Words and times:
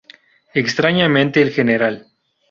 Extrañamente 0.55 1.43
el 1.43 1.51
Gral. 1.51 2.07